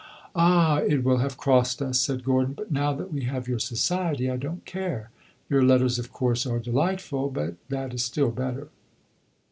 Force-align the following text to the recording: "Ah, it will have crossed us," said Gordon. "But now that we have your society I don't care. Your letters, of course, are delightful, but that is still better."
"Ah, 0.35 0.77
it 0.77 1.03
will 1.03 1.17
have 1.19 1.37
crossed 1.37 1.79
us," 1.79 1.99
said 2.01 2.23
Gordon. 2.25 2.55
"But 2.55 2.71
now 2.71 2.91
that 2.91 3.13
we 3.13 3.25
have 3.25 3.47
your 3.47 3.59
society 3.59 4.31
I 4.31 4.35
don't 4.35 4.65
care. 4.65 5.11
Your 5.47 5.61
letters, 5.61 5.99
of 5.99 6.11
course, 6.11 6.43
are 6.47 6.57
delightful, 6.57 7.29
but 7.29 7.53
that 7.69 7.93
is 7.93 8.03
still 8.03 8.31
better." 8.31 8.69